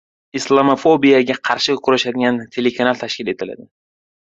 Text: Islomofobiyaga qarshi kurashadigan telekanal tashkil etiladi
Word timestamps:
Islomofobiyaga 0.37 1.35
qarshi 1.51 1.77
kurashadigan 1.89 2.41
telekanal 2.59 3.01
tashkil 3.05 3.33
etiladi 3.37 3.71